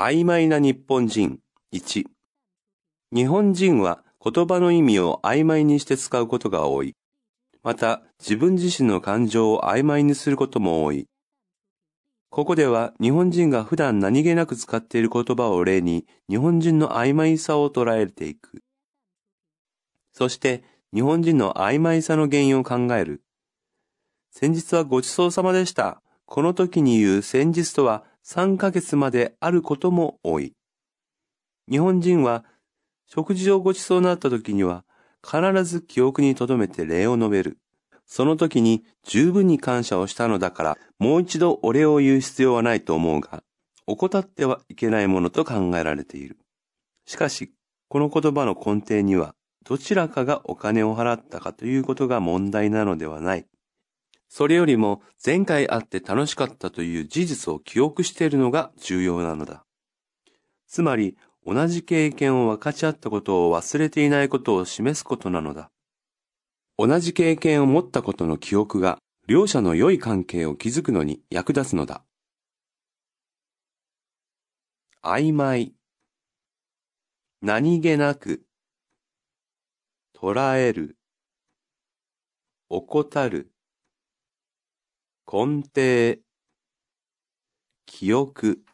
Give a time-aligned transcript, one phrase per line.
[0.00, 1.40] 曖昧な日本人
[1.74, 2.04] 1
[3.10, 6.94] 日本人は言葉の意味を曖昧にして使うことが多い。
[7.64, 11.08] また、自分自身の感情を曖昧にすることも多い。
[12.30, 18.62] ここでは日本人が普段何気なく使っている言葉を例に日本人の曖昧さを捉えていく。
[20.12, 20.62] そして
[20.94, 23.24] 日本人の曖昧さの原因を考える。
[24.30, 26.00] 先日はごちそうさまでした。
[26.24, 30.52] この時に言う先日とは3ヶ月まであることも多い。
[31.70, 32.44] 日本人は
[33.06, 34.84] 食事をごちそうになった時には
[35.26, 37.56] 必ず記憶に留めて礼を述べる。
[38.04, 43.42] その時に十分に感謝をしたのだから、もう一度お礼を言う必要はないと思うが、
[43.86, 46.36] 怠ってはいけないものと考えられている。
[47.06, 47.54] しかし、
[47.88, 53.46] この言葉の根底には、どちらかがお金を払ったかということが問題なのではない。
[54.28, 59.64] それよりも前回会って楽しかったという事実を記憶しているのが重要なのだ。
[60.66, 65.70] つまり、同じ経験を分かち合ったことを忘れていないことを示すことなのだ。
[66.76, 72.04] 同じ経験を持ったことの記憶が両者の良い関係を築くのに役立つのだ。
[75.02, 75.74] 曖昧。
[77.40, 78.44] 何気なく。
[80.14, 80.98] 捉える。
[82.68, 83.52] 怠る。
[85.30, 86.24] 根底。
[87.84, 88.64] 記憶。